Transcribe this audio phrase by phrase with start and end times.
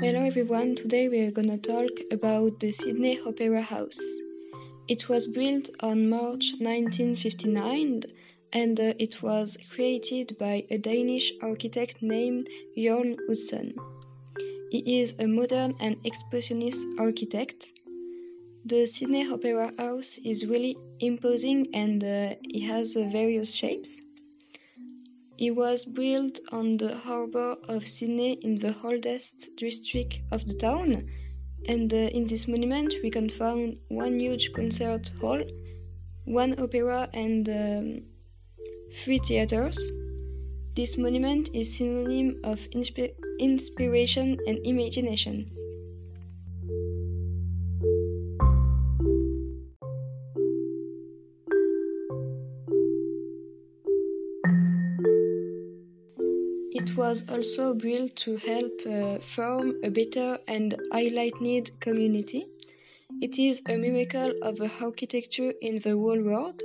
[0.00, 3.98] Hello everyone, today we are gonna talk about the Sydney Opera House.
[4.86, 8.04] It was built on March 1959
[8.52, 13.74] and uh, it was created by a Danish architect named Jørn Utzon.
[14.70, 17.64] He is a modern and expressionist architect.
[18.64, 23.90] The Sydney Opera House is really imposing and uh, it has uh, various shapes.
[25.40, 31.08] It was built on the harbour of Sydney in the oldest district of the town,
[31.68, 35.40] and uh, in this monument we can find one huge concert hall,
[36.24, 38.02] one opera, and um,
[39.04, 39.78] three theaters.
[40.74, 45.52] This monument is synonym of inspi- inspiration and imagination.
[56.80, 62.46] It was also built to help uh, form a better and highlighted community.
[63.20, 66.62] It is a miracle of architecture in the whole world,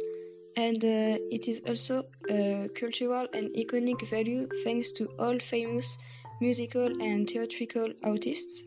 [0.55, 5.97] and uh, it is also a cultural and iconic value thanks to all famous
[6.39, 8.61] musical and theatrical artists.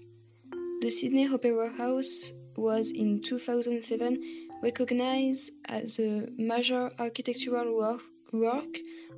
[0.81, 8.01] The Sydney Opera House was in 2007 recognized as a major architectural work,
[8.33, 8.73] work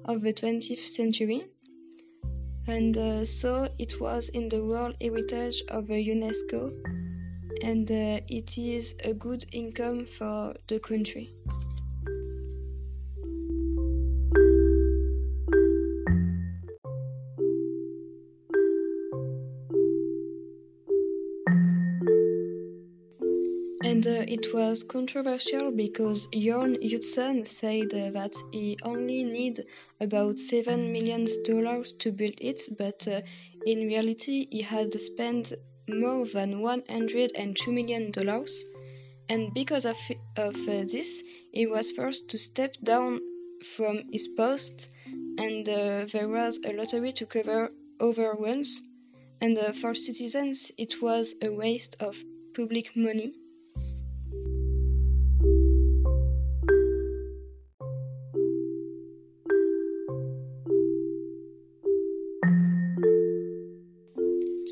[0.04, 1.46] of the 20th century
[2.69, 6.70] and uh, so it was in the World Heritage of UNESCO,
[7.62, 11.33] and uh, it is a good income for the country.
[23.98, 29.64] And uh, it was controversial because Jørn Utzon said uh, that he only need
[30.00, 33.22] about seven million dollars to build it, but uh,
[33.66, 35.52] in reality he had spent
[35.88, 38.53] more than 102 million dollars.
[39.28, 39.97] And because of,
[40.36, 41.10] of uh, this,
[41.53, 43.19] he was forced to step down
[43.76, 44.86] from his post,
[45.38, 48.80] and uh, there was a lottery to cover overruns.
[49.41, 52.15] And uh, for citizens, it was a waste of
[52.54, 53.32] public money.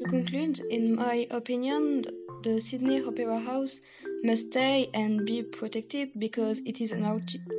[0.08, 2.04] Conclude, in my opinion,
[2.42, 3.80] the Sydney Opera House
[4.22, 7.04] must stay and be protected because it is an,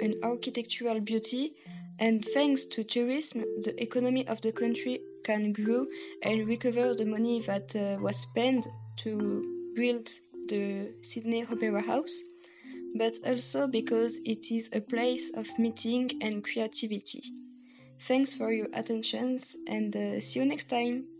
[0.01, 1.53] an architectural beauty,
[1.99, 5.85] and thanks to tourism, the economy of the country can grow
[6.23, 8.65] and recover the money that uh, was spent
[8.97, 10.07] to build
[10.47, 12.15] the Sydney Opera House,
[12.95, 17.23] but also because it is a place of meeting and creativity.
[18.07, 21.16] Thanks for your attention and uh, see you next time.